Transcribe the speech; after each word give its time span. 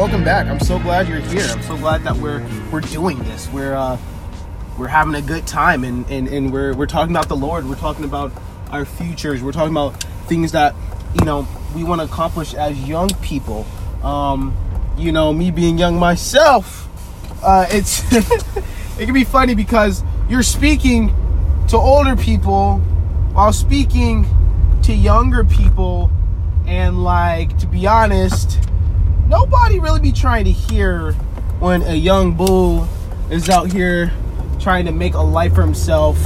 welcome 0.00 0.24
back. 0.24 0.46
I'm 0.46 0.60
so 0.60 0.78
glad 0.78 1.08
you're 1.08 1.20
here. 1.20 1.44
I'm 1.50 1.60
so 1.60 1.76
glad 1.76 2.04
that 2.04 2.16
we're 2.16 2.42
we're 2.72 2.80
doing 2.80 3.18
this. 3.18 3.50
We're 3.50 3.74
uh 3.74 3.98
we're 4.78 4.88
having 4.88 5.14
a 5.14 5.20
good 5.20 5.46
time 5.46 5.84
and 5.84 6.10
and, 6.10 6.26
and 6.26 6.50
we're 6.50 6.72
we're 6.72 6.86
talking 6.86 7.14
about 7.14 7.28
the 7.28 7.36
Lord. 7.36 7.68
We're 7.68 7.74
talking 7.74 8.06
about 8.06 8.32
our 8.70 8.86
futures. 8.86 9.42
We're 9.42 9.52
talking 9.52 9.74
about 9.74 10.02
things 10.26 10.52
that, 10.52 10.74
you 11.18 11.26
know, 11.26 11.46
we 11.76 11.84
want 11.84 12.00
to 12.00 12.06
accomplish 12.06 12.54
as 12.54 12.82
young 12.88 13.10
people. 13.20 13.66
Um, 14.02 14.56
you 14.96 15.12
know, 15.12 15.34
me 15.34 15.50
being 15.50 15.76
young 15.76 15.98
myself, 15.98 16.88
uh, 17.42 17.66
it's 17.68 18.02
it 18.98 19.04
can 19.04 19.12
be 19.12 19.24
funny 19.24 19.54
because 19.54 20.02
you're 20.30 20.42
speaking 20.42 21.14
to 21.68 21.76
older 21.76 22.16
people 22.16 22.78
while 23.34 23.52
speaking 23.52 24.24
to 24.84 24.94
younger 24.94 25.44
people 25.44 26.10
and 26.66 27.04
like 27.04 27.58
to 27.58 27.66
be 27.66 27.86
honest 27.86 28.58
nobody 29.30 29.78
really 29.78 30.00
be 30.00 30.10
trying 30.10 30.44
to 30.44 30.50
hear 30.50 31.12
when 31.60 31.82
a 31.82 31.94
young 31.94 32.34
bull 32.34 32.86
is 33.30 33.48
out 33.48 33.72
here 33.72 34.12
trying 34.58 34.84
to 34.84 34.92
make 34.92 35.14
a 35.14 35.20
life 35.20 35.54
for 35.54 35.62
himself. 35.62 36.18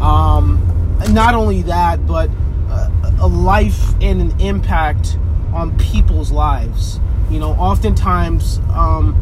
Um, 0.00 0.66
not 1.10 1.34
only 1.34 1.62
that 1.62 2.06
but 2.06 2.30
a, 2.70 3.26
life 3.26 3.92
and 4.00 4.22
an 4.22 4.40
impact 4.40 5.18
on 5.52 5.76
people's 5.76 6.32
lives. 6.32 6.98
You 7.30 7.38
know 7.38 7.50
oftentimes 7.52 8.58
um, 8.74 9.12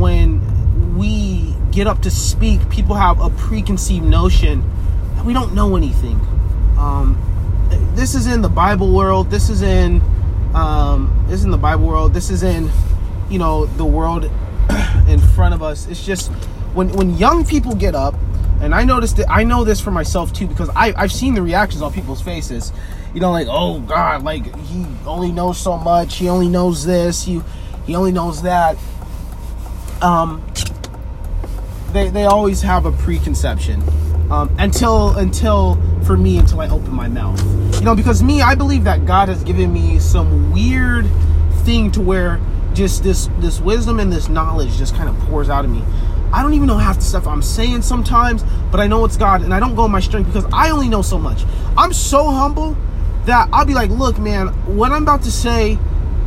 when 0.00 0.96
we 0.96 1.54
get 1.70 1.86
up 1.86 2.00
to 2.02 2.10
speak 2.10 2.68
people 2.70 2.94
have 2.94 3.20
a 3.20 3.28
preconceived 3.30 4.06
notion 4.06 4.64
that 5.16 5.26
we 5.26 5.34
don't 5.34 5.54
know 5.54 5.76
anything. 5.76 6.18
Um, 6.78 7.18
this 7.94 8.14
is 8.14 8.26
in 8.26 8.40
the 8.40 8.48
Bible 8.48 8.94
world. 8.94 9.30
This 9.30 9.50
is 9.50 9.60
in 9.60 10.00
um, 10.54 11.24
this 11.28 11.40
is 11.40 11.44
in 11.44 11.50
the 11.50 11.58
Bible 11.58 11.86
world. 11.86 12.14
This 12.14 12.30
is 12.30 12.42
in 12.42 12.70
you 13.30 13.38
know 13.38 13.66
the 13.66 13.84
world 13.84 14.24
in 15.08 15.18
front 15.18 15.54
of 15.54 15.62
us. 15.62 15.86
It's 15.88 16.04
just 16.04 16.30
when 16.74 16.90
when 16.92 17.16
young 17.16 17.44
people 17.44 17.74
get 17.74 17.94
up, 17.94 18.14
and 18.60 18.74
I 18.74 18.84
noticed 18.84 19.16
that 19.16 19.30
I 19.30 19.44
know 19.44 19.64
this 19.64 19.80
for 19.80 19.90
myself 19.90 20.32
too 20.32 20.46
because 20.46 20.68
I 20.70 20.92
I've 20.96 21.12
seen 21.12 21.34
the 21.34 21.42
reactions 21.42 21.82
on 21.82 21.92
people's 21.92 22.22
faces. 22.22 22.72
You 23.14 23.20
know, 23.20 23.30
like 23.30 23.48
oh 23.50 23.80
God, 23.80 24.24
like 24.24 24.54
he 24.66 24.86
only 25.06 25.32
knows 25.32 25.58
so 25.58 25.76
much. 25.76 26.16
He 26.16 26.28
only 26.28 26.48
knows 26.48 26.84
this. 26.84 27.22
He 27.22 27.42
he 27.86 27.94
only 27.94 28.12
knows 28.12 28.42
that. 28.42 28.76
Um, 30.00 30.44
they 31.92 32.08
they 32.10 32.24
always 32.24 32.62
have 32.62 32.86
a 32.86 32.92
preconception 32.92 33.82
um, 34.32 34.50
until 34.58 35.10
until 35.18 35.78
for 36.04 36.16
me 36.16 36.38
until 36.38 36.60
I 36.60 36.68
open 36.68 36.92
my 36.94 37.06
mouth. 37.06 37.38
You 37.74 37.82
know, 37.82 37.94
because 37.94 38.22
me, 38.22 38.40
I 38.40 38.54
believe 38.54 38.84
that 38.84 39.04
God 39.04 39.28
has 39.28 39.44
given 39.44 39.72
me 39.72 39.98
some 39.98 40.50
weird 40.50 41.06
thing 41.64 41.92
to 41.92 42.00
where 42.00 42.40
just 42.72 43.04
this 43.04 43.28
this 43.38 43.60
wisdom 43.60 44.00
and 44.00 44.10
this 44.10 44.30
knowledge 44.30 44.78
just 44.78 44.94
kind 44.94 45.08
of 45.08 45.18
pours 45.28 45.50
out 45.50 45.66
of 45.66 45.70
me. 45.70 45.82
I 46.32 46.42
don't 46.42 46.54
even 46.54 46.66
know 46.66 46.78
half 46.78 46.96
the 46.96 47.02
stuff 47.02 47.26
I'm 47.26 47.42
saying 47.42 47.82
sometimes, 47.82 48.42
but 48.70 48.80
I 48.80 48.86
know 48.86 49.04
it's 49.04 49.18
God 49.18 49.42
and 49.42 49.52
I 49.52 49.60
don't 49.60 49.74
go 49.74 49.82
on 49.82 49.90
my 49.90 50.00
strength 50.00 50.32
because 50.32 50.46
I 50.50 50.70
only 50.70 50.88
know 50.88 51.02
so 51.02 51.18
much. 51.18 51.44
I'm 51.76 51.92
so 51.92 52.30
humble 52.30 52.74
that 53.26 53.50
I'll 53.52 53.66
be 53.66 53.74
like, 53.74 53.90
look, 53.90 54.18
man, 54.18 54.48
what 54.76 54.92
I'm 54.92 55.02
about 55.02 55.24
to 55.24 55.30
say, 55.30 55.74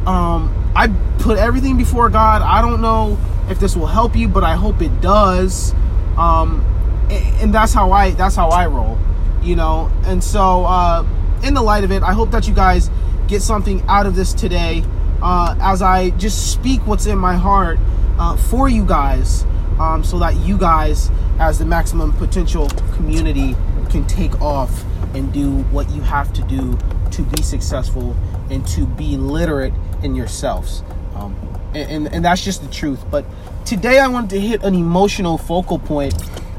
um, 0.05 0.71
I 0.75 0.89
put 1.17 1.39
everything 1.39 1.75
before 1.75 2.11
God. 2.11 2.43
I 2.43 2.61
don't 2.61 2.81
know 2.81 3.17
if 3.49 3.59
this 3.59 3.75
will 3.75 3.87
help 3.87 4.15
you, 4.15 4.27
but 4.27 4.43
I 4.43 4.53
hope 4.53 4.83
it 4.83 5.01
does. 5.01 5.73
Um, 6.17 6.63
and 7.09 7.53
that's 7.53 7.73
how 7.73 7.91
I 7.91 8.11
that's 8.11 8.35
how 8.35 8.49
I 8.49 8.67
roll, 8.67 8.97
you 9.41 9.55
know. 9.55 9.91
And 10.05 10.23
so, 10.23 10.65
uh, 10.65 11.05
in 11.43 11.53
the 11.53 11.61
light 11.61 11.83
of 11.83 11.91
it, 11.91 12.03
I 12.03 12.13
hope 12.13 12.31
that 12.31 12.47
you 12.47 12.53
guys 12.53 12.89
get 13.27 13.41
something 13.41 13.81
out 13.87 14.05
of 14.05 14.15
this 14.15 14.33
today, 14.33 14.83
uh, 15.21 15.55
as 15.61 15.81
I 15.81 16.11
just 16.11 16.51
speak 16.51 16.85
what's 16.85 17.05
in 17.05 17.17
my 17.17 17.35
heart 17.35 17.79
uh, 18.19 18.37
for 18.37 18.69
you 18.69 18.85
guys, 18.85 19.43
um, 19.79 20.03
so 20.03 20.19
that 20.19 20.35
you 20.37 20.57
guys, 20.57 21.11
as 21.39 21.59
the 21.59 21.65
maximum 21.65 22.13
potential 22.13 22.69
community, 22.93 23.55
can 23.89 24.05
take 24.07 24.41
off 24.41 24.83
and 25.13 25.31
do 25.31 25.59
what 25.65 25.89
you 25.91 26.01
have 26.01 26.33
to 26.33 26.41
do 26.43 26.77
to 27.11 27.21
be 27.21 27.41
successful 27.41 28.15
and 28.49 28.67
to 28.67 28.85
be 28.85 29.17
literate 29.17 29.73
in 30.03 30.15
yourselves. 30.15 30.83
Um, 31.15 31.35
and, 31.73 31.89
and, 31.89 32.15
and 32.15 32.25
that's 32.25 32.43
just 32.43 32.61
the 32.61 32.69
truth. 32.69 33.03
But 33.09 33.25
today 33.65 33.99
I 33.99 34.07
wanted 34.07 34.31
to 34.31 34.39
hit 34.39 34.63
an 34.63 34.75
emotional 34.75 35.37
focal 35.37 35.79
point 35.79 36.13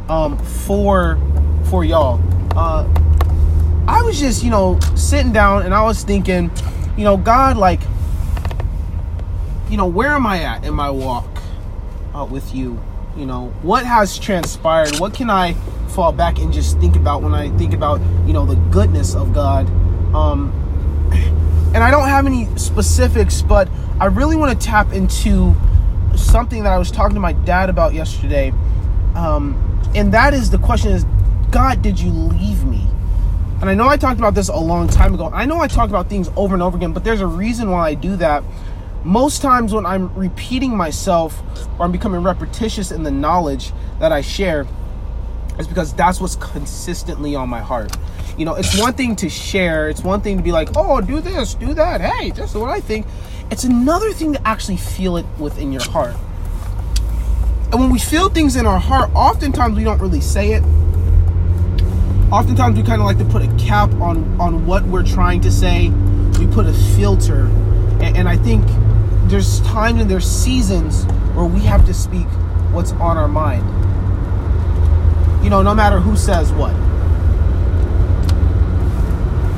um, 0.09 0.39
for 0.39 1.19
for 1.71 1.85
y'all. 1.85 2.21
Uh, 2.57 2.87
I 3.89 4.03
was 4.03 4.19
just, 4.19 4.43
you 4.43 4.51
know, 4.51 4.79
sitting 4.97 5.33
down 5.33 5.63
and 5.63 5.73
I 5.75 5.83
was 5.83 6.03
thinking, 6.03 6.51
you 6.97 7.05
know, 7.05 7.17
God, 7.17 7.57
like, 7.57 7.81
you 9.69 9.77
know, 9.77 9.87
where 9.87 10.11
am 10.11 10.27
I 10.27 10.43
at 10.43 10.65
in 10.65 10.75
my 10.75 10.91
walk 10.91 11.27
uh, 12.15 12.25
with 12.25 12.55
you? 12.55 12.81
You 13.17 13.27
know, 13.27 13.55
what 13.63 13.87
has 13.87 14.19
transpired? 14.19 14.99
What 14.99 15.15
can 15.15 15.31
I 15.31 15.55
fall 15.89 16.13
back 16.13 16.39
and 16.39 16.53
just 16.53 16.79
think 16.79 16.97
about 16.97 17.23
when 17.23 17.35
I 17.35 17.51
think 17.57 17.73
about, 17.75 18.01
you 18.27 18.33
know, 18.33 18.45
the 18.45 18.57
goodness 18.71 19.15
of 19.15 19.33
God? 19.33 19.67
Um, 20.15 20.53
and 21.75 21.85
I 21.85 21.91
don't 21.91 22.09
have 22.09 22.27
any 22.27 22.47
specifics, 22.57 23.43
but 23.43 23.69
I 24.01 24.07
really 24.07 24.37
want 24.37 24.59
to 24.59 24.67
tap 24.67 24.93
into 24.93 25.55
something 26.17 26.65
that 26.65 26.73
I 26.73 26.79
was 26.79 26.91
talking 26.91 27.15
to 27.15 27.21
my 27.21 27.33
dad 27.33 27.71
about 27.71 27.95
yesterday. 27.95 28.53
Um, 29.15 29.76
and 29.95 30.13
that 30.13 30.35
is 30.35 30.51
the 30.51 30.59
question 30.59 30.93
is 30.93 31.05
god 31.51 31.83
did 31.83 31.99
you 31.99 32.11
leave 32.11 32.65
me? 32.65 32.87
And 33.61 33.71
i 33.71 33.75
know 33.75 33.89
i 33.89 33.97
talked 33.97 34.19
about 34.19 34.35
this 34.35 34.49
a 34.49 34.57
long 34.57 34.89
time 34.89 35.15
ago. 35.15 35.31
I 35.33 35.47
know 35.47 35.61
i 35.61 35.69
talk 35.69 35.89
about 35.89 36.09
things 36.09 36.31
over 36.37 36.55
and 36.55 36.63
over 36.63 36.77
again 36.77 36.93
but 36.93 37.05
there's 37.05 37.21
a 37.21 37.27
reason 37.27 37.71
why 37.71 37.89
i 37.89 37.95
do 37.95 38.17
that. 38.17 38.43
Most 39.05 39.41
times 39.41 39.73
when 39.73 39.87
i'm 39.87 40.15
repeating 40.15 40.77
myself 40.77 41.43
or 41.79 41.85
i'm 41.85 41.93
becoming 41.93 42.23
repetitious 42.23 42.91
in 42.91 43.03
the 43.03 43.11
knowledge 43.11 43.73
that 43.99 44.13
i 44.13 44.21
share 44.21 44.67
is 45.59 45.67
because 45.67 45.95
that's 45.95 46.21
what's 46.21 46.37
consistently 46.37 47.35
on 47.35 47.49
my 47.49 47.61
heart. 47.61 47.97
You 48.37 48.45
know 48.45 48.55
it's 48.55 48.79
one 48.79 48.93
thing 48.93 49.17
to 49.17 49.31
share. 49.31 49.89
It's 49.89 50.03
one 50.03 50.21
thing 50.21 50.37
to 50.37 50.43
be 50.43 50.53
like 50.53 50.71
oh 50.77 51.01
do 51.01 51.21
this 51.21 51.55
do 51.55 51.73
that. 51.75 52.01
Hey 52.01 52.31
this 52.31 52.51
is 52.51 52.57
what 52.57 52.71
i 52.71 52.81
think. 52.81 53.07
It's 53.51 53.65
another 53.65 54.13
thing 54.13 54.33
to 54.33 54.47
actually 54.47 54.77
feel 54.77 55.17
it 55.17 55.25
within 55.39 55.73
your 55.73 55.85
heart 55.85 56.17
and 57.77 57.83
when 57.83 57.93
we 57.93 57.99
feel 57.99 58.31
things 58.31 58.57
in 58.57 58.65
our 58.65 58.79
heart, 58.79 59.11
oftentimes 59.15 59.77
we 59.77 59.85
don't 59.85 60.01
really 60.01 60.23
say 60.23 60.53
it. 60.53 60.63
Oftentimes 62.33 62.75
we 62.75 62.83
kind 62.83 63.03
of 63.03 63.07
like 63.07 63.19
to 63.19 63.25
put 63.27 63.43
a 63.43 63.55
cap 63.63 63.93
on 64.01 64.41
on 64.41 64.65
what 64.65 64.83
we're 64.85 65.05
trying 65.05 65.43
to 65.43 65.53
say. 65.53 65.91
We 66.39 66.47
put 66.47 66.65
a 66.65 66.73
filter, 66.97 67.41
and, 68.01 68.17
and 68.17 68.29
I 68.31 68.39
think 68.39 68.65
there's 69.29 69.61
times 69.61 70.01
and 70.01 70.11
there's 70.11 70.27
seasons 70.27 71.05
where 71.35 71.45
we 71.45 71.61
have 71.65 71.85
to 71.85 71.93
speak 71.93 72.25
what's 72.73 72.93
on 72.93 73.19
our 73.19 73.29
mind. 73.29 73.67
You 75.45 75.51
know, 75.51 75.61
no 75.61 75.75
matter 75.75 76.01
who 76.01 76.17
says 76.17 76.51
what, 76.53 76.73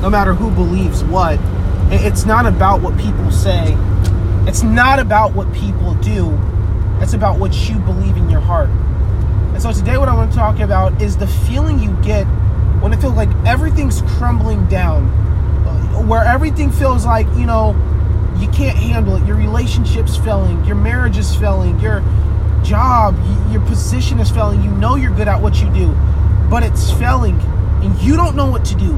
no 0.01 0.09
matter 0.09 0.33
who 0.33 0.51
believes 0.51 1.05
what, 1.05 1.39
it's 1.89 2.25
not 2.25 2.45
about 2.45 2.81
what 2.81 2.97
people 2.99 3.31
say. 3.31 3.77
It's 4.45 4.61
not 4.61 4.99
about 4.99 5.31
what 5.31 5.53
people 5.53 5.93
do 5.93 6.37
it's 7.01 7.13
about 7.13 7.39
what 7.39 7.53
you 7.69 7.77
believe 7.79 8.17
in 8.17 8.29
your 8.29 8.41
heart. 8.41 8.69
And 8.69 9.61
so 9.61 9.71
today, 9.71 9.97
what 9.97 10.09
I 10.09 10.13
want 10.13 10.31
to 10.31 10.37
talk 10.37 10.59
about 10.59 11.01
is 11.01 11.17
the 11.17 11.27
feeling 11.27 11.79
you 11.79 11.91
get 12.01 12.25
when 12.81 12.93
it 12.93 13.01
feels 13.01 13.15
like 13.15 13.29
everything's 13.45 14.01
crumbling 14.03 14.67
down, 14.67 15.07
where 16.07 16.23
everything 16.23 16.71
feels 16.71 17.05
like, 17.05 17.27
you 17.35 17.45
know, 17.45 17.75
you 18.37 18.47
can't 18.49 18.77
handle 18.77 19.15
it. 19.15 19.25
Your 19.25 19.35
relationship's 19.35 20.15
failing, 20.15 20.63
your 20.63 20.75
marriage 20.75 21.17
is 21.17 21.35
failing, 21.35 21.79
your 21.79 22.01
job, 22.63 23.17
your 23.51 23.61
position 23.65 24.19
is 24.19 24.29
failing. 24.29 24.61
You 24.63 24.71
know 24.71 24.95
you're 24.95 25.13
good 25.13 25.27
at 25.27 25.41
what 25.41 25.61
you 25.61 25.69
do, 25.73 25.93
but 26.49 26.63
it's 26.63 26.91
failing, 26.91 27.39
and 27.83 27.97
you 28.01 28.15
don't 28.15 28.35
know 28.35 28.49
what 28.49 28.63
to 28.65 28.75
do. 28.75 28.97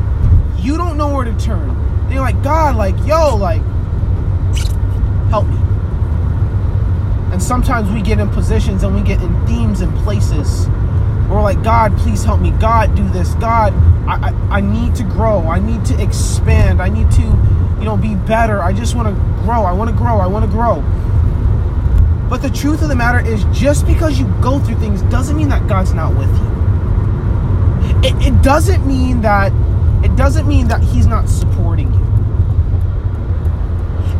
You 0.58 0.78
don't 0.78 0.98
know 0.98 1.14
where 1.14 1.26
to 1.26 1.36
turn. 1.40 1.70
And 1.70 2.12
you're 2.12 2.22
like, 2.22 2.44
God, 2.44 2.76
like, 2.76 2.96
yo, 3.08 3.36
like, 3.36 3.62
help 5.30 5.48
me. 5.48 5.58
And 7.42 7.48
sometimes 7.48 7.90
we 7.90 8.04
get 8.04 8.20
in 8.20 8.30
positions 8.30 8.84
and 8.84 8.94
we 8.94 9.02
get 9.02 9.20
in 9.20 9.48
themes 9.48 9.82
and 9.82 9.92
places 10.04 10.68
where 10.68 11.38
we're 11.38 11.42
like, 11.42 11.64
God, 11.64 11.98
please 11.98 12.24
help 12.24 12.40
me. 12.40 12.52
God, 12.52 12.94
do 12.94 13.10
this. 13.10 13.34
God, 13.34 13.74
I, 14.08 14.30
I, 14.30 14.58
I 14.58 14.62
need 14.62 14.94
to 14.98 15.04
grow. 15.04 15.40
I 15.48 15.58
need 15.58 15.84
to 15.86 16.00
expand. 16.00 16.84
I 16.84 16.90
need 16.90 17.10
to, 17.14 17.22
you 17.80 17.84
know, 17.84 17.98
be 17.98 18.14
better. 18.14 18.62
I 18.62 18.74
just 18.74 18.94
want 18.94 19.08
to 19.08 19.44
grow. 19.44 19.64
I 19.64 19.72
want 19.72 19.90
to 19.90 19.96
grow. 19.96 20.20
I 20.20 20.28
want 20.28 20.46
to 20.46 20.52
grow. 20.52 20.84
But 22.30 22.44
the 22.44 22.52
truth 22.52 22.84
of 22.84 22.90
the 22.90 22.96
matter 22.96 23.26
is, 23.28 23.44
just 23.46 23.88
because 23.88 24.20
you 24.20 24.28
go 24.40 24.60
through 24.60 24.76
things 24.76 25.02
doesn't 25.04 25.36
mean 25.36 25.50
that 25.50 25.68
God's 25.68 25.96
not 25.96 26.16
with 26.16 26.30
you. 26.30 28.08
It, 28.08 28.28
it 28.28 28.44
doesn't 28.44 28.86
mean 28.86 29.22
that 29.22 29.52
it 30.06 30.16
doesn't 30.16 30.48
mean 30.48 30.68
that 30.68 30.84
He's 30.84 31.08
not 31.08 31.28
supporting. 31.28 31.61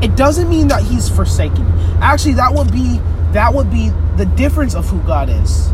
It 0.02 0.16
doesn't 0.16 0.50
mean 0.50 0.68
that 0.70 0.84
He's 0.84 1.10
forsaken. 1.10 1.66
Actually, 2.02 2.34
that 2.36 2.54
would 2.54 2.72
be 2.72 3.00
that 3.34 3.54
would 3.54 3.72
be 3.72 3.90
the 4.18 4.26
difference 4.26 4.76
of 4.76 4.88
who 4.90 5.00
God 5.04 5.30
is. 5.30 5.70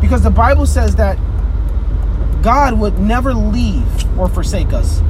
Because 0.00 0.22
the 0.22 0.30
Bible 0.30 0.66
says 0.66 0.96
that 0.96 1.18
God 2.42 2.78
would 2.78 2.98
never 2.98 3.34
leave 3.34 4.18
or 4.18 4.28
forsake 4.28 4.72
us. 4.72 5.00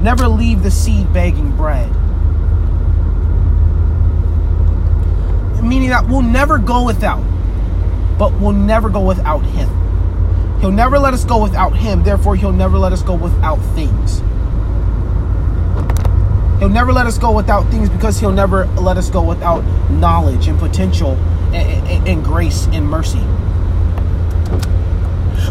Never 0.00 0.28
leave 0.28 0.62
the 0.62 0.70
seed 0.70 1.12
begging 1.12 1.56
bread. 1.56 1.90
Meaning 5.62 5.90
that 5.90 6.06
we'll 6.08 6.22
never 6.22 6.58
go 6.58 6.84
without, 6.84 7.22
but 8.18 8.32
we'll 8.40 8.52
never 8.52 8.90
go 8.90 9.00
without 9.00 9.40
Him. 9.40 9.68
He'll 10.60 10.72
never 10.72 10.98
let 10.98 11.14
us 11.14 11.24
go 11.24 11.42
without 11.42 11.76
Him, 11.76 12.02
therefore, 12.02 12.36
He'll 12.36 12.52
never 12.52 12.78
let 12.78 12.92
us 12.92 13.02
go 13.02 13.14
without 13.14 13.56
things. 13.74 14.20
He'll 16.62 16.68
never 16.68 16.92
let 16.92 17.08
us 17.08 17.18
go 17.18 17.32
without 17.32 17.68
things 17.72 17.88
because 17.90 18.20
He'll 18.20 18.30
never 18.30 18.66
let 18.76 18.96
us 18.96 19.10
go 19.10 19.20
without 19.20 19.62
knowledge 19.90 20.46
and 20.46 20.56
potential 20.60 21.16
and, 21.52 21.88
and, 21.88 22.06
and 22.06 22.24
grace 22.24 22.68
and 22.70 22.86
mercy. 22.86 23.18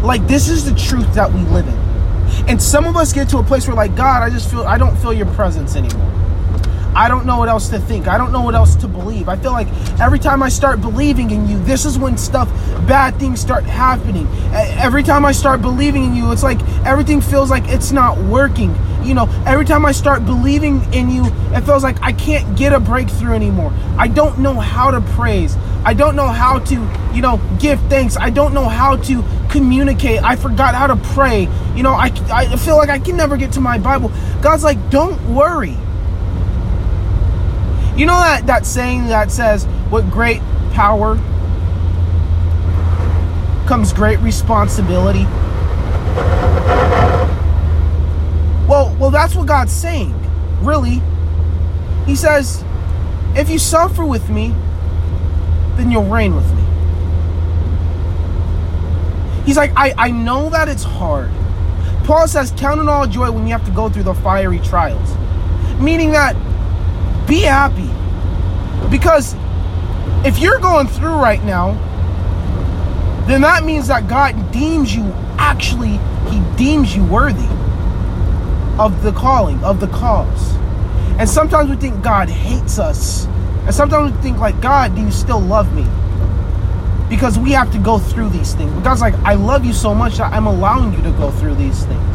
Like, 0.00 0.26
this 0.26 0.48
is 0.48 0.64
the 0.64 0.74
truth 0.74 1.12
that 1.12 1.30
we 1.30 1.40
live 1.40 1.68
in. 1.68 1.74
And 2.48 2.62
some 2.62 2.86
of 2.86 2.96
us 2.96 3.12
get 3.12 3.28
to 3.28 3.36
a 3.36 3.42
place 3.42 3.66
where, 3.66 3.76
like, 3.76 3.94
God, 3.94 4.22
I 4.22 4.30
just 4.30 4.50
feel, 4.50 4.62
I 4.62 4.78
don't 4.78 4.96
feel 4.96 5.12
your 5.12 5.26
presence 5.34 5.76
anymore. 5.76 6.10
I 6.94 7.08
don't 7.08 7.26
know 7.26 7.36
what 7.36 7.50
else 7.50 7.68
to 7.68 7.78
think. 7.78 8.08
I 8.08 8.16
don't 8.16 8.32
know 8.32 8.40
what 8.40 8.54
else 8.54 8.74
to 8.76 8.88
believe. 8.88 9.28
I 9.28 9.36
feel 9.36 9.52
like 9.52 9.68
every 10.00 10.18
time 10.18 10.42
I 10.42 10.48
start 10.48 10.80
believing 10.80 11.30
in 11.30 11.46
you, 11.46 11.62
this 11.64 11.84
is 11.84 11.98
when 11.98 12.16
stuff, 12.16 12.48
bad 12.86 13.18
things 13.18 13.38
start 13.38 13.64
happening. 13.64 14.26
Every 14.52 15.02
time 15.02 15.26
I 15.26 15.32
start 15.32 15.60
believing 15.60 16.04
in 16.04 16.14
you, 16.14 16.32
it's 16.32 16.42
like 16.42 16.62
everything 16.86 17.20
feels 17.20 17.50
like 17.50 17.64
it's 17.68 17.92
not 17.92 18.16
working. 18.16 18.74
You 19.04 19.14
know, 19.14 19.28
every 19.46 19.64
time 19.64 19.84
I 19.84 19.92
start 19.92 20.24
believing 20.24 20.92
in 20.92 21.10
you, 21.10 21.24
it 21.26 21.62
feels 21.62 21.82
like 21.82 22.00
I 22.02 22.12
can't 22.12 22.56
get 22.56 22.72
a 22.72 22.80
breakthrough 22.80 23.34
anymore. 23.34 23.72
I 23.98 24.08
don't 24.08 24.38
know 24.38 24.54
how 24.54 24.90
to 24.90 25.00
praise. 25.00 25.56
I 25.84 25.94
don't 25.94 26.14
know 26.14 26.28
how 26.28 26.60
to, 26.60 26.74
you 27.12 27.22
know, 27.22 27.40
give 27.58 27.80
thanks. 27.88 28.16
I 28.16 28.30
don't 28.30 28.54
know 28.54 28.68
how 28.68 28.96
to 28.96 29.24
communicate. 29.50 30.22
I 30.22 30.36
forgot 30.36 30.74
how 30.74 30.86
to 30.86 30.96
pray. 30.96 31.48
You 31.74 31.82
know, 31.82 31.92
I, 31.92 32.12
I 32.30 32.56
feel 32.56 32.76
like 32.76 32.88
I 32.88 32.98
can 32.98 33.16
never 33.16 33.36
get 33.36 33.52
to 33.52 33.60
my 33.60 33.78
Bible. 33.78 34.12
God's 34.40 34.64
like, 34.64 34.90
don't 34.90 35.34
worry. 35.34 35.76
You 37.96 38.06
know 38.06 38.18
that, 38.18 38.46
that 38.46 38.64
saying 38.64 39.08
that 39.08 39.30
says, 39.30 39.66
with 39.90 40.10
great 40.10 40.40
power 40.72 41.16
comes 43.66 43.92
great 43.92 44.18
responsibility? 44.20 45.26
Well, 49.02 49.10
that's 49.10 49.34
what 49.34 49.48
God's 49.48 49.72
saying. 49.72 50.14
Really. 50.60 51.02
He 52.06 52.14
says, 52.14 52.62
if 53.34 53.50
you 53.50 53.58
suffer 53.58 54.06
with 54.06 54.30
me, 54.30 54.54
then 55.74 55.90
you'll 55.90 56.04
reign 56.04 56.36
with 56.36 56.48
me. 56.54 56.62
He's 59.44 59.56
like, 59.56 59.72
I, 59.74 59.92
I 59.98 60.12
know 60.12 60.50
that 60.50 60.68
it's 60.68 60.84
hard. 60.84 61.32
Paul 62.04 62.28
says, 62.28 62.52
count 62.56 62.80
it 62.80 62.86
all 62.86 63.08
joy 63.08 63.32
when 63.32 63.44
you 63.44 63.52
have 63.52 63.64
to 63.64 63.72
go 63.72 63.88
through 63.88 64.04
the 64.04 64.14
fiery 64.14 64.60
trials. 64.60 65.16
Meaning 65.80 66.12
that 66.12 66.36
be 67.26 67.40
happy. 67.40 67.90
Because 68.88 69.34
if 70.24 70.38
you're 70.38 70.60
going 70.60 70.86
through 70.86 71.16
right 71.16 71.42
now, 71.42 71.72
then 73.26 73.40
that 73.40 73.64
means 73.64 73.88
that 73.88 74.06
God 74.06 74.52
deems 74.52 74.94
you 74.94 75.12
actually, 75.38 75.98
He 76.30 76.40
deems 76.56 76.94
you 76.94 77.04
worthy 77.04 77.48
of 78.78 79.02
the 79.02 79.12
calling, 79.12 79.62
of 79.64 79.80
the 79.80 79.88
cause. 79.88 80.54
And 81.18 81.28
sometimes 81.28 81.70
we 81.70 81.76
think 81.76 82.02
God 82.02 82.28
hates 82.28 82.78
us. 82.78 83.26
And 83.64 83.74
sometimes 83.74 84.12
we 84.12 84.22
think, 84.22 84.38
like, 84.38 84.60
God, 84.60 84.94
do 84.94 85.02
you 85.02 85.10
still 85.10 85.40
love 85.40 85.72
me? 85.74 85.86
Because 87.08 87.38
we 87.38 87.52
have 87.52 87.70
to 87.72 87.78
go 87.78 87.98
through 87.98 88.30
these 88.30 88.54
things. 88.54 88.72
God's 88.82 89.00
like, 89.00 89.14
I 89.24 89.34
love 89.34 89.64
you 89.64 89.72
so 89.72 89.94
much 89.94 90.16
that 90.16 90.32
I'm 90.32 90.46
allowing 90.46 90.92
you 90.92 91.02
to 91.02 91.12
go 91.12 91.30
through 91.30 91.54
these 91.56 91.84
things. 91.84 92.12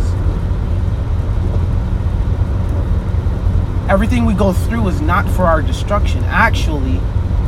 everything 3.90 4.26
we 4.26 4.34
go 4.34 4.52
through 4.52 4.88
is 4.90 5.02
not 5.02 5.28
for 5.30 5.46
our 5.46 5.62
destruction. 5.62 6.22
Actually, 6.26 7.00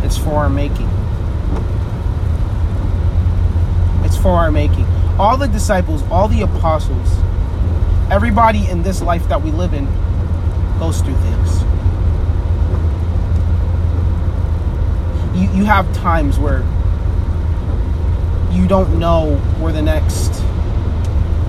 it's 0.05 0.17
for 0.17 0.31
our 0.35 0.49
making. 0.49 0.87
It's 4.05 4.15
for 4.15 4.31
our 4.31 4.51
making. 4.51 4.85
All 5.19 5.35
the 5.35 5.47
disciples, 5.47 6.01
all 6.09 6.27
the 6.29 6.41
apostles, 6.41 7.17
everybody 8.11 8.67
in 8.67 8.83
this 8.83 9.01
life 9.01 9.27
that 9.29 9.41
we 9.41 9.51
live 9.51 9.73
in 9.73 9.85
goes 10.79 11.01
through 11.01 11.15
things. 11.15 11.61
You, 15.35 15.59
you 15.59 15.65
have 15.65 15.91
times 15.95 16.39
where 16.39 16.59
you 18.51 18.67
don't 18.67 18.99
know 18.99 19.35
where 19.59 19.71
the 19.71 19.81
next, 19.81 20.41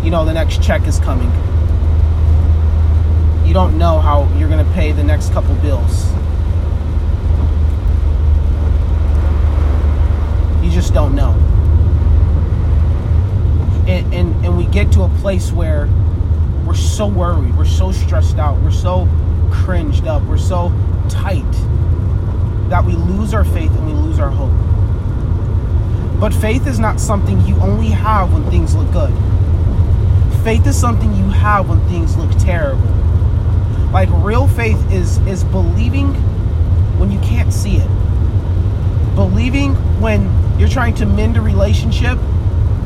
you 0.04 0.10
know, 0.10 0.24
the 0.24 0.34
next 0.34 0.62
check 0.62 0.86
is 0.86 0.98
coming 1.00 1.30
you 3.50 3.54
don't 3.54 3.76
know 3.78 3.98
how 3.98 4.32
you're 4.38 4.48
going 4.48 4.64
to 4.64 4.72
pay 4.74 4.92
the 4.92 5.02
next 5.02 5.32
couple 5.32 5.52
bills. 5.56 6.08
You 10.62 10.70
just 10.70 10.94
don't 10.94 11.17
know. 11.17 11.32
And, 13.88 14.14
and, 14.14 14.46
and 14.46 14.56
we 14.56 14.67
get 14.67 14.93
to 14.93 15.02
a 15.02 15.08
place 15.19 15.50
where 15.50 15.86
so 16.81 17.06
worried, 17.06 17.56
we're 17.56 17.65
so 17.65 17.93
stressed 17.93 18.39
out, 18.39 18.60
we're 18.63 18.70
so 18.70 19.08
cringed 19.51 20.06
up, 20.06 20.22
we're 20.22 20.39
so 20.39 20.72
tight 21.08 21.51
that 22.69 22.84
we 22.84 22.93
lose 22.93 23.34
our 23.34 23.44
faith 23.44 23.70
and 23.72 23.87
we 23.87 23.93
lose 23.93 24.19
our 24.19 24.31
hope. 24.31 24.53
But 26.20 26.34
faith 26.34 26.67
is 26.67 26.79
not 26.79 27.01
something 27.01 27.41
you 27.46 27.56
only 27.56 27.89
have 27.89 28.32
when 28.32 28.49
things 28.51 28.75
look 28.75 28.93
good. 28.93 29.13
Faith 30.44 30.67
is 30.67 30.79
something 30.79 31.15
you 31.15 31.25
have 31.31 31.69
when 31.69 31.81
things 31.89 32.17
look 32.17 32.31
terrible. 32.39 32.82
Like 33.93 34.08
real 34.13 34.46
faith 34.46 34.79
is 34.93 35.19
is 35.27 35.44
believing 35.44 36.15
when 36.99 37.10
you 37.10 37.19
can't 37.20 37.53
see 37.53 37.77
it. 37.77 37.89
Believing 39.15 39.75
when 40.01 40.31
you're 40.58 40.69
trying 40.69 40.94
to 40.96 41.06
mend 41.06 41.37
a 41.37 41.41
relationship 41.41 42.19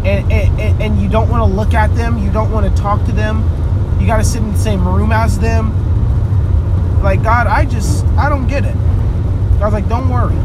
and, 0.04 0.30
and, 0.32 0.82
and 0.82 1.02
you 1.02 1.08
don't 1.08 1.28
want 1.28 1.40
to 1.48 1.56
look 1.56 1.74
at 1.74 1.94
them, 1.94 2.18
you 2.18 2.30
don't 2.32 2.50
want 2.50 2.66
to 2.66 2.82
talk 2.82 3.04
to 3.06 3.12
them, 3.12 3.42
you 4.04 4.08
got 4.08 4.18
to 4.18 4.24
sit 4.24 4.42
in 4.42 4.52
the 4.52 4.58
same 4.58 4.86
room 4.86 5.12
as 5.12 5.38
them. 5.38 5.72
Like, 7.02 7.22
God, 7.22 7.46
I 7.46 7.64
just, 7.64 8.04
I 8.18 8.28
don't 8.28 8.46
get 8.46 8.66
it. 8.66 8.76
I 8.76 9.64
was 9.64 9.72
like, 9.72 9.88
don't 9.88 10.10
worry. 10.10 10.36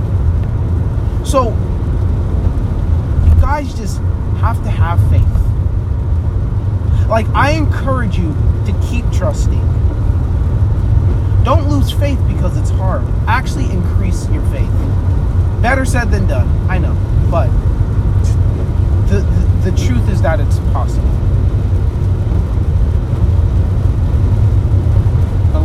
So, 1.25 1.49
you 3.27 3.41
guys 3.41 3.73
just 3.75 3.97
have 4.39 4.63
to 4.63 4.69
have 4.69 4.97
faith. 5.09 5.27
Like, 7.09 7.27
I 7.35 7.51
encourage 7.51 8.17
you 8.17 8.33
to 8.65 8.87
keep 8.89 9.03
trusting 9.11 9.59
don't 11.43 11.67
lose 11.67 11.91
faith 11.91 12.19
because 12.27 12.55
it's 12.57 12.69
hard. 12.69 13.03
Actually, 13.27 13.71
increase 13.71 14.29
your 14.29 14.43
faith. 14.51 14.71
Better 15.61 15.83
said 15.83 16.11
than 16.11 16.27
done. 16.27 16.47
I 16.69 16.77
know, 16.77 16.93
but 17.31 17.47
the, 19.07 19.21
the, 19.21 19.71
the 19.71 19.77
truth 19.77 20.07
is 20.09 20.21
that 20.21 20.39
it's 20.39 20.59
possible. 20.71 21.09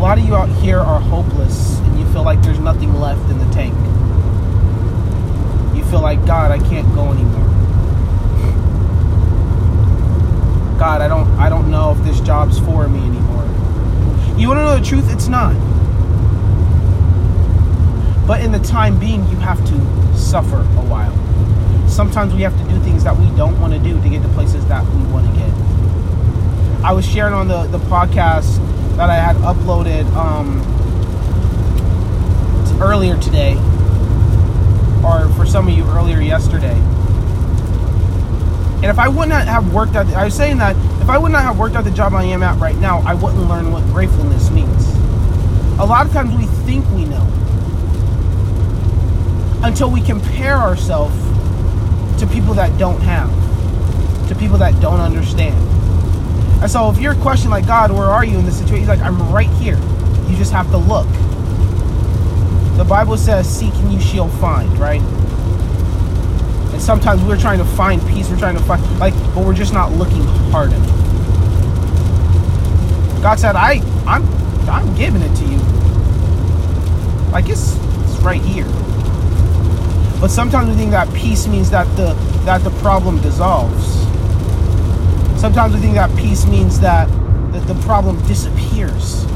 Lot 0.04 0.18
of 0.18 0.26
you 0.26 0.36
out 0.36 0.50
here 0.60 0.80
are 0.80 1.00
hopeless 1.00 1.78
and 1.78 1.98
you 1.98 2.04
feel 2.12 2.22
like 2.22 2.42
there's 2.42 2.58
nothing 2.58 2.92
left 3.00 3.22
in 3.30 3.38
the 3.38 3.54
tank. 3.54 3.72
You 5.74 5.82
feel 5.86 6.02
like, 6.02 6.26
God, 6.26 6.50
I 6.50 6.58
can't 6.58 6.86
go 6.94 7.10
anymore. 7.10 7.48
God, 10.78 11.00
I 11.00 11.08
don't 11.08 11.26
I 11.38 11.48
don't 11.48 11.70
know 11.70 11.92
if 11.92 12.04
this 12.04 12.20
job's 12.20 12.58
for 12.58 12.86
me 12.86 12.98
anymore. 12.98 13.44
You 14.38 14.48
want 14.48 14.58
to 14.58 14.64
know 14.64 14.78
the 14.78 14.84
truth? 14.84 15.10
It's 15.10 15.28
not. 15.28 15.54
But 18.26 18.42
in 18.42 18.52
the 18.52 18.58
time 18.58 19.00
being, 19.00 19.26
you 19.28 19.36
have 19.36 19.64
to 19.66 20.18
suffer 20.18 20.60
a 20.60 20.84
while. 20.84 21.16
Sometimes 21.88 22.34
we 22.34 22.42
have 22.42 22.58
to 22.58 22.68
do 22.68 22.78
things 22.80 23.04
that 23.04 23.16
we 23.16 23.24
don't 23.38 23.58
want 23.58 23.72
to 23.72 23.78
do 23.78 23.98
to 24.02 24.08
get 24.10 24.20
to 24.20 24.28
places 24.34 24.66
that 24.66 24.84
we 24.84 25.02
want 25.10 25.26
to 25.26 25.32
get. 25.32 25.50
I 26.84 26.92
was 26.92 27.08
sharing 27.08 27.32
on 27.32 27.48
the, 27.48 27.62
the 27.68 27.78
podcast 27.78 28.60
that 28.96 29.10
I 29.10 29.16
had 29.16 29.36
uploaded 29.36 30.06
um, 30.14 30.60
earlier 32.80 33.16
today, 33.18 33.54
or 35.04 35.28
for 35.34 35.46
some 35.46 35.68
of 35.68 35.74
you 35.74 35.84
earlier 35.90 36.20
yesterday. 36.20 36.78
And 38.76 38.86
if 38.86 38.98
I 38.98 39.08
would 39.08 39.28
not 39.28 39.46
have 39.46 39.72
worked 39.72 39.94
the, 39.94 40.00
I 40.00 40.24
was 40.24 40.34
saying 40.34 40.58
that 40.58 40.76
if 41.00 41.08
I 41.08 41.18
would 41.18 41.32
not 41.32 41.42
have 41.42 41.58
worked 41.58 41.74
at 41.74 41.84
the 41.84 41.90
job 41.90 42.14
I 42.14 42.24
am 42.24 42.42
at 42.42 42.58
right 42.58 42.76
now, 42.76 43.00
I 43.00 43.14
wouldn't 43.14 43.48
learn 43.48 43.72
what 43.72 43.82
gratefulness 43.84 44.50
means. 44.50 44.88
A 45.78 45.84
lot 45.84 46.06
of 46.06 46.12
times 46.12 46.36
we 46.36 46.46
think 46.64 46.88
we 46.90 47.04
know 47.04 47.26
until 49.64 49.90
we 49.90 50.00
compare 50.02 50.56
ourselves 50.56 51.16
to 52.20 52.26
people 52.26 52.54
that 52.54 52.78
don't 52.78 53.00
have, 53.00 53.28
to 54.28 54.34
people 54.34 54.58
that 54.58 54.80
don't 54.80 55.00
understand. 55.00 55.56
And 56.64 56.70
so 56.70 56.88
if 56.88 56.98
you're 56.98 57.14
questioning 57.16 57.50
like, 57.50 57.66
God, 57.66 57.90
where 57.90 58.06
are 58.06 58.24
you 58.24 58.38
in 58.38 58.46
this 58.46 58.56
situation? 58.56 58.78
He's 58.78 58.88
like, 58.88 59.00
I'm 59.00 59.30
right 59.30 59.50
here. 59.60 59.76
You 60.30 60.34
just 60.34 60.50
have 60.50 60.70
to 60.70 60.78
look. 60.78 61.06
The 62.78 62.86
Bible 62.88 63.18
says, 63.18 63.46
seek 63.46 63.74
and 63.74 63.92
you 63.92 64.00
shall 64.00 64.30
find, 64.30 64.72
right? 64.78 65.02
And 66.72 66.80
sometimes 66.80 67.22
we're 67.22 67.36
trying 67.36 67.58
to 67.58 67.66
find 67.66 68.00
peace, 68.08 68.30
we're 68.30 68.38
trying 68.38 68.56
to 68.56 68.62
find 68.62 68.82
like, 68.98 69.12
but 69.34 69.44
we're 69.44 69.52
just 69.52 69.74
not 69.74 69.92
looking 69.92 70.22
hard 70.52 70.72
enough. 70.72 70.88
God 73.20 73.38
said, 73.38 73.56
I 73.56 73.82
I'm 74.06 74.26
I'm 74.66 74.94
giving 74.94 75.20
it 75.20 75.34
to 75.36 75.44
you. 75.44 75.58
Like 77.30 77.50
it's 77.50 77.76
it's 77.76 78.22
right 78.22 78.40
here. 78.40 78.64
But 80.18 80.28
sometimes 80.28 80.70
we 80.70 80.76
think 80.76 80.92
that 80.92 81.12
peace 81.12 81.46
means 81.46 81.68
that 81.72 81.84
the 81.98 82.14
that 82.46 82.64
the 82.64 82.70
problem 82.80 83.20
dissolves. 83.20 84.03
Sometimes 85.44 85.74
we 85.74 85.80
think 85.80 85.94
that 85.96 86.08
peace 86.16 86.46
means 86.46 86.80
that, 86.80 87.06
that 87.52 87.66
the 87.66 87.74
problem 87.82 88.16
disappears. 88.26 89.26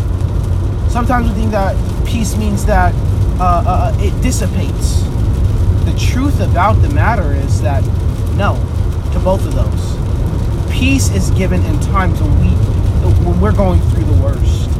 Sometimes 0.90 1.28
we 1.28 1.34
think 1.34 1.50
that 1.50 1.76
peace 2.06 2.34
means 2.34 2.64
that 2.64 2.94
uh, 3.38 3.42
uh, 3.44 3.92
uh, 3.92 3.96
it 4.00 4.18
dissipates. 4.22 5.02
The 5.84 5.94
truth 5.98 6.40
about 6.40 6.80
the 6.80 6.88
matter 6.88 7.34
is 7.34 7.60
that 7.60 7.84
no, 8.38 8.54
to 9.12 9.18
both 9.18 9.44
of 9.46 9.54
those. 9.54 10.72
Peace 10.72 11.10
is 11.10 11.28
given 11.32 11.62
in 11.66 11.78
times 11.80 12.18
when 12.22 12.40
we 12.40 12.48
when 13.26 13.38
we're 13.38 13.52
going 13.52 13.78
through 13.90 14.04
the 14.04 14.22
worst. 14.22 14.70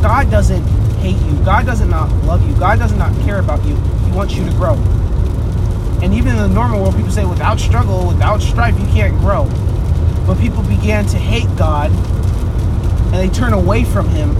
God 0.00 0.30
doesn't 0.30 0.64
hate 1.02 1.20
you. 1.26 1.44
God 1.44 1.66
doesn't 1.66 1.90
not 1.90 2.10
love 2.24 2.42
you. 2.48 2.58
God 2.58 2.78
does 2.78 2.94
not 2.94 3.14
care 3.26 3.38
about 3.38 3.62
you. 3.66 3.76
He 3.76 4.12
wants 4.12 4.34
you 4.34 4.46
to 4.46 4.50
grow. 4.52 4.76
And 6.02 6.14
even 6.14 6.28
in 6.28 6.38
the 6.38 6.48
normal 6.48 6.80
world, 6.80 6.96
people 6.96 7.12
say 7.12 7.26
without 7.26 7.60
struggle, 7.60 8.08
without 8.08 8.40
strife, 8.40 8.80
you 8.80 8.86
can't 8.86 9.18
grow. 9.18 9.46
But 10.26 10.38
people 10.38 10.62
began 10.62 11.06
to 11.06 11.18
hate 11.18 11.48
God 11.56 11.90
and 11.90 13.14
they 13.14 13.28
turn 13.28 13.52
away 13.52 13.84
from 13.84 14.08
Him 14.08 14.34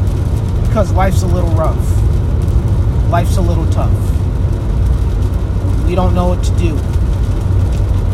because 0.67 0.93
life's 0.93 1.23
a 1.23 1.27
little 1.27 1.51
rough. 1.51 1.77
Life's 3.11 3.37
a 3.37 3.43
little 3.43 3.67
tough. 3.71 3.93
We 5.87 5.95
don't 5.95 6.15
know 6.15 6.29
what 6.29 6.43
to 6.45 6.51
do. 6.53 6.75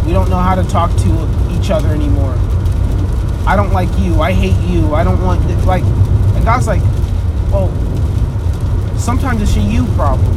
We 0.05 0.13
don't 0.13 0.29
know 0.29 0.39
how 0.39 0.57
to 0.57 0.65
talk 0.65 0.91
to 0.91 1.51
each 1.53 1.71
other 1.71 1.89
anymore. 1.89 2.35
I 3.47 3.55
don't 3.55 3.73
like 3.73 3.89
you. 3.99 4.21
I 4.21 4.33
hate 4.33 4.59
you. 4.69 4.95
I 4.95 5.05
don't 5.05 5.23
want 5.23 5.47
this. 5.47 5.65
like. 5.65 5.85
And 5.85 6.45
God's 6.45 6.67
like, 6.67 6.83
well, 7.53 7.69
sometimes 8.99 9.41
it's 9.41 9.57
a 9.57 9.61
you 9.61 9.87
problem. 9.95 10.35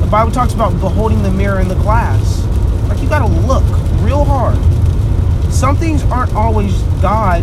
The 0.00 0.06
Bible 0.06 0.32
talks 0.32 0.54
about 0.54 0.78
beholding 0.80 1.22
the 1.22 1.30
mirror 1.30 1.60
in 1.60 1.68
the 1.68 1.74
glass. 1.74 2.44
Like 2.88 3.02
you 3.02 3.08
gotta 3.08 3.26
look 3.46 3.64
real 4.02 4.24
hard. 4.24 4.56
Some 5.54 5.76
things 5.76 6.02
aren't 6.04 6.34
always 6.34 6.82
God 7.00 7.42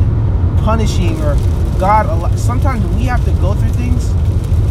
punishing 0.64 1.20
or 1.22 1.36
God. 1.80 2.38
Sometimes 2.38 2.86
we 2.96 3.06
have 3.06 3.24
to 3.24 3.32
go 3.40 3.54
through 3.54 3.70
things 3.70 4.06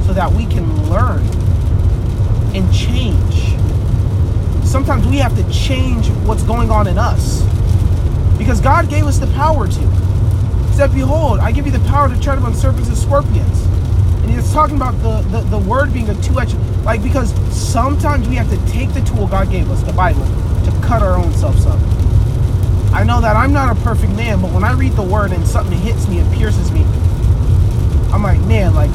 so 0.07 0.13
that 0.13 0.31
we 0.31 0.45
can 0.45 0.91
learn 0.91 1.27
and 2.55 2.73
change. 2.73 3.57
Sometimes 4.63 5.07
we 5.07 5.17
have 5.17 5.35
to 5.37 5.51
change 5.51 6.09
what's 6.27 6.43
going 6.43 6.71
on 6.71 6.87
in 6.87 6.99
us 6.99 7.43
because 8.37 8.61
God 8.61 8.91
gave 8.91 9.07
us 9.07 9.19
the 9.19 9.27
power 9.29 9.67
to. 9.67 9.81
He 10.69 10.75
said, 10.75 10.93
Behold, 10.93 11.41
I 11.41 11.51
give 11.51 11.65
you 11.65 11.73
the 11.73 11.89
power 11.89 12.11
to 12.11 12.21
tread 12.21 12.37
upon 12.37 12.55
serpents 12.55 12.89
and 12.89 12.97
scorpions. 12.97 13.63
And 14.23 14.31
he's 14.31 14.53
talking 14.53 14.77
about 14.77 14.93
the, 15.03 15.23
the, 15.31 15.41
the 15.47 15.59
word 15.59 15.95
being 15.95 16.11
a 16.11 16.23
two-edged, 16.23 16.57
like 16.85 17.03
because 17.03 17.33
sometimes 17.57 18.29
we 18.29 18.37
have 18.37 18.51
to 18.51 18.59
take 18.71 18.93
the 18.93 19.01
tool 19.01 19.27
God 19.27 19.51
gave 19.51 19.71
us, 19.71 19.83
the 19.83 19.95
Bible, 19.95 20.27
to 20.27 20.87
cut 20.87 21.03
our 21.03 21.17
own 21.17 21.33
selves 21.33 21.65
up. 21.65 21.81
I 22.93 23.05
know 23.05 23.21
that 23.21 23.37
I'm 23.37 23.53
not 23.53 23.77
a 23.77 23.81
perfect 23.83 24.13
man, 24.15 24.41
but 24.41 24.51
when 24.53 24.65
I 24.65 24.73
read 24.73 24.93
the 24.93 25.03
word 25.03 25.33
and 25.33 25.47
something 25.47 25.79
hits 25.79 26.09
me 26.09 26.19
and 26.19 26.33
pierces 26.35 26.71
me, 26.73 26.83
I'm 28.13 28.23
like, 28.23 28.41
man, 28.41 28.75
like, 28.75 28.91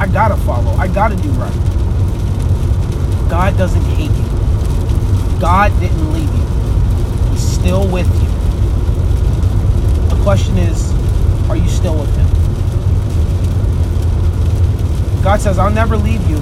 I 0.00 0.08
gotta 0.12 0.36
follow. 0.36 0.72
I 0.72 0.88
gotta 0.88 1.14
do 1.16 1.30
right. 1.30 1.52
God 3.30 3.56
doesn't 3.56 3.84
hate 3.84 4.10
you. 4.10 5.40
God 5.40 5.70
didn't 5.78 6.12
leave 6.12 6.28
you. 6.28 7.30
He's 7.30 7.40
still 7.40 7.86
with 7.86 8.08
you. 8.20 8.28
The 10.14 10.22
question 10.22 10.58
is, 10.58 10.90
are 11.48 11.56
you 11.56 11.68
still 11.68 11.98
with 11.98 12.14
him? 12.16 12.26
God 15.22 15.40
says, 15.40 15.58
I'll 15.58 15.70
never 15.70 15.96
leave 15.96 16.28
you. 16.28 16.40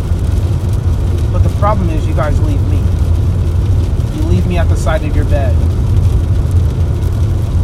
But 1.33 1.41
the 1.41 1.55
problem 1.59 1.91
is, 1.91 2.07
you 2.07 2.15
guys 2.15 2.41
leave 2.41 2.63
me. 2.69 2.79
You 4.17 4.23
leave 4.23 4.47
me 4.47 4.57
at 4.57 4.69
the 4.69 4.77
side 4.77 5.05
of 5.05 5.15
your 5.15 5.27
bed. 5.27 5.55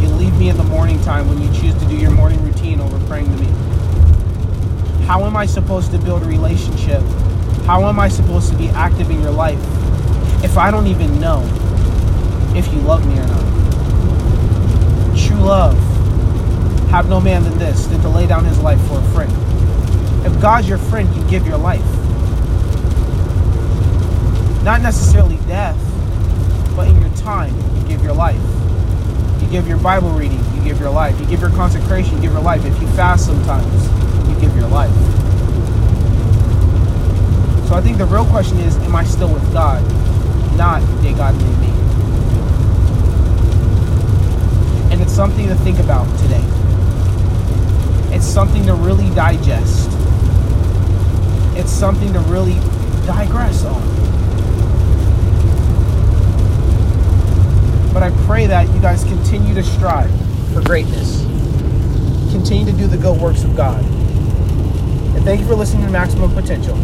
You 0.05 0.11
leave 0.17 0.39
me 0.39 0.51
in 0.51 0.59
the 0.59 0.65
morning 0.65 1.01
time 1.01 1.31
when 1.31 1.41
you 1.41 1.49
choose 1.59 1.73
to 1.83 1.89
do 1.89 1.97
your 1.97 2.11
morning 2.11 2.43
routine 2.45 2.79
over 2.79 2.99
praying 3.07 3.25
to 3.25 3.43
me. 3.43 3.47
How 5.07 5.25
am 5.25 5.35
I 5.35 5.47
supposed 5.47 5.93
to 5.93 5.99
build 5.99 6.23
a 6.23 6.27
relationship? 6.27 7.01
How 7.65 7.87
am 7.87 7.99
I 7.99 8.09
supposed 8.09 8.51
to 8.51 8.59
be 8.59 8.69
active 8.69 9.09
in 9.09 9.23
your 9.23 9.31
life 9.31 9.59
if 10.45 10.59
I 10.59 10.71
don't 10.71 10.89
even 10.89 11.19
know 11.21 11.41
if 12.55 12.71
you 12.71 12.81
love 12.81 13.07
me 13.07 13.15
or 13.15 13.27
not? 13.27 13.41
True 15.17 15.39
love. 15.39 15.79
Have 16.91 17.09
no 17.09 17.19
man 17.19 17.43
than 17.43 17.57
this, 17.57 17.87
than 17.87 18.03
to 18.03 18.09
lay 18.11 18.27
down 18.27 18.45
his 18.45 18.61
life 18.61 18.81
for 18.89 18.99
a 18.99 19.05
friend. 19.15 19.33
If 20.27 20.39
God's 20.39 20.69
your 20.69 20.77
friend, 20.77 21.09
you 21.17 21.27
give 21.31 21.47
your 21.47 21.57
life. 21.57 21.81
Not 24.65 24.83
necessarily 24.83 25.39
death, 25.47 25.79
but 26.77 26.89
in 26.89 27.01
your 27.01 27.11
time, 27.17 27.57
you 27.79 27.89
give 27.89 28.05
your 28.05 28.13
life. 28.13 28.54
You 29.45 29.51
give 29.51 29.69
your 29.69 29.79
Bible 29.79 30.11
reading, 30.11 30.43
you 30.55 30.65
give 30.65 30.81
your 30.81 30.91
life. 30.91 31.19
You 31.21 31.27
give 31.27 31.41
your 31.41 31.51
consecration, 31.51 32.17
you 32.17 32.23
give 32.23 32.33
your 32.33 32.43
life. 32.43 32.65
If 32.65 32.81
you 32.81 32.89
fast 32.89 33.27
sometimes, 33.27 33.89
you 34.29 34.41
give 34.41 34.57
your 34.57 34.69
life. 34.69 34.95
So 37.69 37.75
I 37.75 37.81
think 37.81 37.99
the 37.99 38.07
real 38.07 38.27
question 38.27 38.59
is, 38.59 38.77
am 38.79 38.97
I 38.97 39.05
still 39.05 39.33
with 39.33 39.53
God? 39.53 39.83
Not, 40.57 40.81
did 41.03 41.17
God 41.17 41.35
leave 41.35 41.59
me? 41.61 41.69
And 44.93 45.01
it's 45.01 45.13
something 45.13 45.47
to 45.49 45.55
think 45.57 45.79
about 45.79 46.07
today. 46.21 46.43
It's 48.15 48.27
something 48.27 48.65
to 48.67 48.75
really 48.75 49.13
digest 49.15 49.91
it's 51.57 51.71
something 51.71 52.13
to 52.13 52.19
really 52.21 52.55
digress 53.07 53.65
on. 53.65 53.94
But 57.95 58.03
I 58.03 58.11
pray 58.27 58.49
that 58.49 58.69
you 58.75 58.81
guys 58.81 59.05
continue 59.05 59.55
to 59.55 59.63
strive 59.63 60.11
for 60.53 60.61
greatness. 60.63 61.23
Continue 62.33 62.67
to 62.67 62.77
do 62.77 62.89
the 62.89 62.99
good 62.99 63.21
works 63.21 63.45
of 63.45 63.57
God. 63.57 63.85
And 65.15 65.25
thank 65.25 65.41
you 65.41 65.47
for 65.47 65.55
listening 65.55 65.87
to 65.87 65.93
Maximum 65.93 66.35
Potential. 66.35 66.75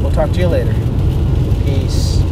We'll 0.00 0.12
talk 0.12 0.32
to 0.32 0.40
you 0.40 0.48
later. 0.48 0.72
Peace. 1.66 2.23